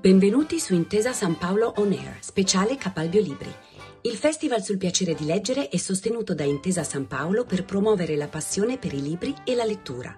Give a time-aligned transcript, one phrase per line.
[0.00, 3.52] Benvenuti su Intesa San Paolo On Air, speciale Capalbio Libri.
[4.00, 8.26] Il festival sul piacere di leggere è sostenuto da Intesa San Paolo per promuovere la
[8.26, 10.16] passione per i libri e la lettura.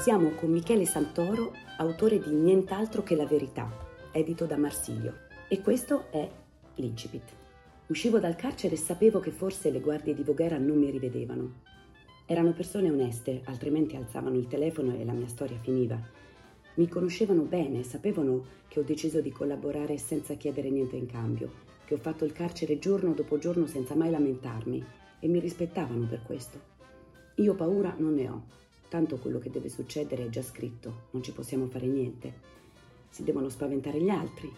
[0.00, 3.68] Siamo con Michele Santoro, autore di Nient'altro che la verità,
[4.12, 5.14] edito da Marsilio.
[5.48, 6.30] E questo è
[6.76, 7.24] l'incipit.
[7.88, 11.71] Uscivo dal carcere e sapevo che forse le guardie di Voghera non mi rivedevano.
[12.24, 16.00] Erano persone oneste, altrimenti alzavano il telefono e la mia storia finiva.
[16.74, 21.50] Mi conoscevano bene, sapevano che ho deciso di collaborare senza chiedere niente in cambio,
[21.84, 24.84] che ho fatto il carcere giorno dopo giorno senza mai lamentarmi
[25.20, 26.70] e mi rispettavano per questo.
[27.36, 28.44] Io paura non ne ho,
[28.88, 32.32] tanto quello che deve succedere è già scritto, non ci possiamo fare niente.
[33.10, 34.50] Si devono spaventare gli altri.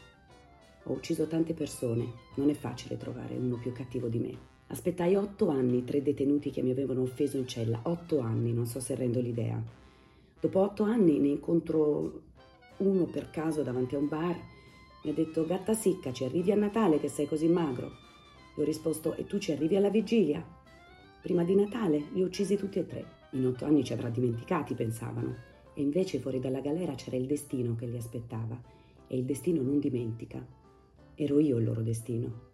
[0.85, 4.54] Ho ucciso tante persone, non è facile trovare uno più cattivo di me.
[4.67, 7.81] Aspettai otto anni tre detenuti che mi avevano offeso in cella.
[7.83, 9.63] Otto anni, non so se rendo l'idea.
[10.41, 12.23] Dopo otto anni ne incontro
[12.79, 14.37] uno per caso davanti a un bar.
[15.03, 17.91] Mi ha detto, gatta sicca, ci arrivi a Natale che sei così magro?
[18.55, 20.45] Gli ho risposto, e tu ci arrivi alla vigilia?
[21.21, 23.07] Prima di Natale li ho uccisi tutti e tre.
[23.31, 25.35] In otto anni ci avrà dimenticati, pensavano.
[25.75, 28.61] E invece fuori dalla galera c'era il destino che li aspettava.
[29.07, 30.45] E il destino non dimentica.
[31.15, 32.53] Ero io il loro destino.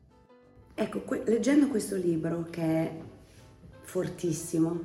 [0.82, 3.00] Ecco, que- leggendo questo libro che è
[3.82, 4.80] fortissimo,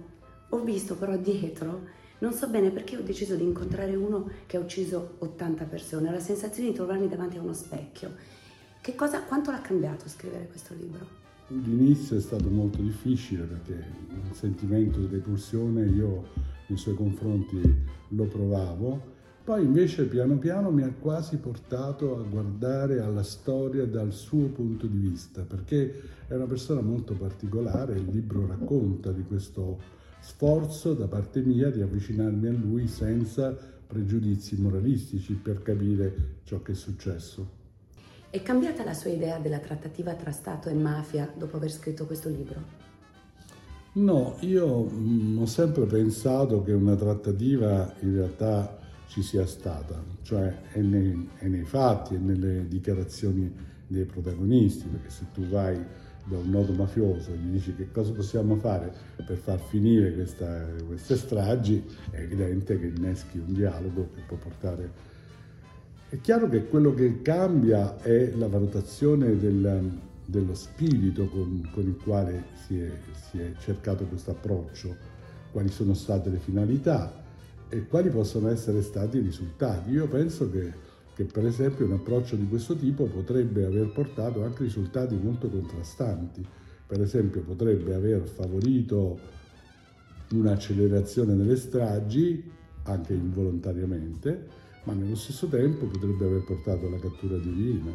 [0.50, 1.84] ho visto però dietro,
[2.20, 6.20] non so bene perché ho deciso di incontrare uno che ha ucciso 80 persone, la
[6.20, 8.14] sensazione di trovarmi davanti a uno specchio.
[8.82, 11.08] Che cosa, quanto l'ha cambiato scrivere questo libro?
[11.48, 13.72] L'inizio è stato molto difficile perché
[14.10, 16.28] il sentimento di repulsione io
[16.68, 17.62] nei suoi confronti
[18.10, 19.14] lo provavo
[19.46, 24.88] poi invece piano piano mi ha quasi portato a guardare alla storia dal suo punto
[24.88, 29.80] di vista, perché è una persona molto particolare, il libro racconta di questo
[30.20, 33.56] sforzo da parte mia di avvicinarmi a lui senza
[33.86, 37.48] pregiudizi moralistici per capire ciò che è successo.
[38.32, 42.30] È cambiata la sua idea della trattativa tra Stato e mafia dopo aver scritto questo
[42.30, 42.84] libro?
[43.94, 50.04] No, io mh, mm, ho sempre pensato che una trattativa in realtà ci sia stata,
[50.22, 53.54] cioè è nei, è nei fatti e nelle dichiarazioni
[53.88, 55.78] dei protagonisti, perché se tu vai
[56.26, 58.92] da un nodo mafioso e gli dici che cosa possiamo fare
[59.26, 65.14] per far finire questa, queste stragi, è evidente che inneschi un dialogo che può portare...
[66.08, 69.92] È chiaro che quello che cambia è la valutazione del,
[70.26, 72.92] dello spirito con, con il quale si è,
[73.30, 74.96] si è cercato questo approccio,
[75.52, 77.25] quali sono state le finalità,
[77.70, 79.92] e quali possono essere stati i risultati.
[79.92, 80.74] Io penso che,
[81.14, 86.46] che, per esempio un approccio di questo tipo potrebbe aver portato anche risultati molto contrastanti.
[86.88, 89.20] Per esempio potrebbe aver favorito
[90.32, 92.52] un'accelerazione delle stragi,
[92.84, 94.48] anche involontariamente,
[94.84, 97.94] ma nello stesso tempo potrebbe aver portato alla cattura di Rina,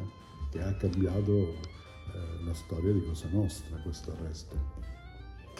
[0.50, 4.99] che ha cambiato eh, la storia di Cosa Nostra, questo arresto.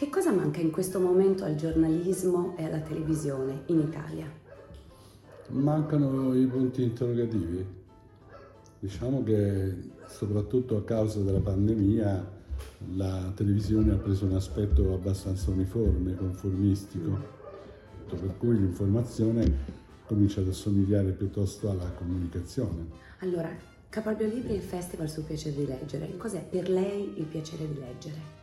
[0.01, 4.25] Che cosa manca in questo momento al giornalismo e alla televisione in Italia?
[5.49, 7.63] Mancano i punti interrogativi.
[8.79, 12.31] Diciamo che soprattutto a causa della pandemia
[12.95, 17.19] la televisione ha preso un aspetto abbastanza uniforme, conformistico,
[18.09, 19.55] per cui l'informazione
[20.07, 22.87] comincia ad assomigliare piuttosto alla comunicazione.
[23.19, 23.55] Allora,
[23.87, 26.17] Capalbio Libri è il festival sul piacere di leggere.
[26.17, 28.40] Cos'è per lei il piacere di leggere?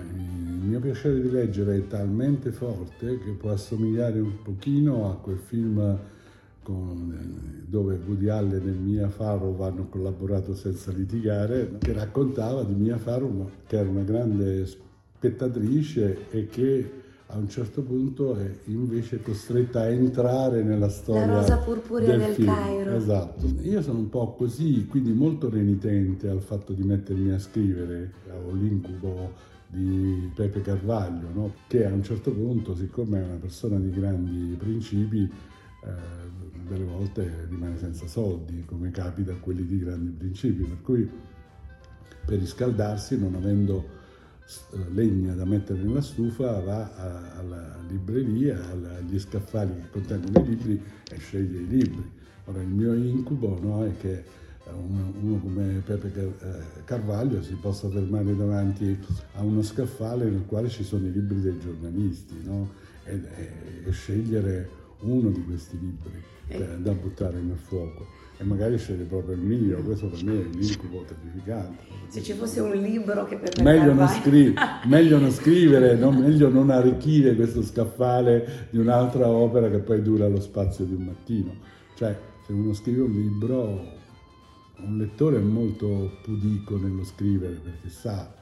[0.00, 5.38] Il mio piacere di leggere è talmente forte che può assomigliare un pochino a quel
[5.38, 5.98] film
[6.62, 12.96] con, dove Woody Allen e Mia Farrow hanno collaborato senza litigare, che raccontava di Mia
[12.96, 17.01] Farrow che era una grande spettatrice e che
[17.32, 21.26] a un certo punto è invece costretta a entrare nella storia.
[21.26, 22.44] La rosa purpurea del, del.
[22.44, 22.94] Cairo.
[22.94, 23.46] Esatto.
[23.62, 28.12] Io sono un po' così, quindi molto renitente al fatto di mettermi a scrivere.
[28.46, 29.32] Ho l'incubo
[29.66, 31.54] di Pepe Carvaglio, no?
[31.68, 37.46] che a un certo punto, siccome è una persona di grandi principi, eh, delle volte
[37.48, 41.10] rimane senza soldi, come capita a quelli di grandi principi, per cui
[42.26, 44.00] per riscaldarsi, non avendo
[44.92, 46.90] legna da mettere nella stufa, va
[47.36, 48.60] alla libreria,
[48.98, 52.10] agli scaffali che contengono i libri e sceglie i libri.
[52.46, 54.40] Ora il mio incubo no, è che
[54.70, 58.96] uno, uno come Pepe eh, Carvaglio si possa fermare davanti
[59.34, 62.70] a uno scaffale nel quale ci sono i libri dei giornalisti no?
[63.04, 63.50] e, e,
[63.84, 64.68] e, scegliere
[65.02, 66.78] uno di questi libri eh.
[66.78, 68.06] da buttare nel fuoco
[68.38, 71.84] e magari sceglie proprio il mio, questo per me è un incubo terrificante.
[72.08, 74.52] Se ci fosse un libro che per meglio non, scri-
[74.86, 76.10] meglio non scrivere, no?
[76.10, 81.04] meglio non arricchire questo scaffale di un'altra opera che poi dura lo spazio di un
[81.04, 81.54] mattino.
[81.94, 83.86] Cioè, se uno scrive un libro,
[84.78, 88.40] un lettore è molto pudico nello scrivere perché sa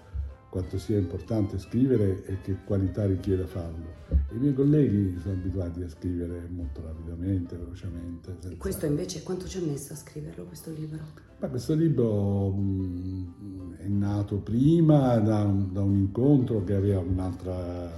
[0.50, 3.98] quanto sia importante scrivere e che qualità richieda farlo.
[4.32, 8.36] I miei colleghi sono abituati a scrivere molto rapidamente, velocemente.
[8.40, 8.56] Senza...
[8.58, 10.98] Questo invece quanto ci ha messo a scriverlo questo libro?
[11.38, 17.90] Ma questo libro mh, è nato prima da un, da un incontro che aveva un'altra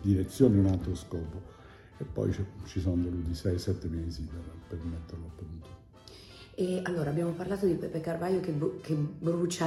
[0.00, 1.50] direzione, un altro scopo
[1.98, 2.32] e poi
[2.64, 5.41] ci sono voluti 6-7 mesi per, per metterlo a punto.
[6.62, 9.66] E allora abbiamo parlato di Pepe Carvaio che, bu- che brucia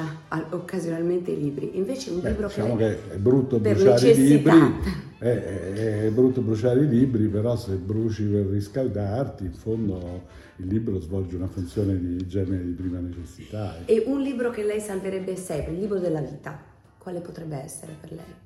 [0.51, 4.73] occasionalmente i libri, invece un Beh, libro diciamo che, che è brutto bruciare i libri,
[5.17, 10.23] è, è, è, brutto bruciare i libri, però se bruci per riscaldarti, in fondo
[10.55, 13.75] il libro svolge una funzione di igiene di prima necessità.
[13.83, 16.57] E un libro che lei salverebbe sempre, il libro della vita,
[16.97, 18.43] quale potrebbe essere per lei?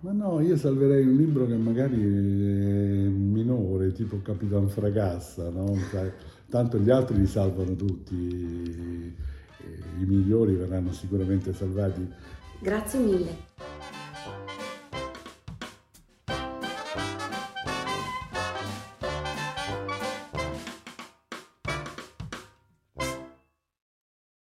[0.00, 3.01] Ma no, io salverei un libro che magari
[3.92, 5.74] tipo Capitan Fragassa, no?
[6.48, 12.06] tanto gli altri li salvano tutti, i migliori verranno sicuramente salvati.
[12.60, 13.51] Grazie mille.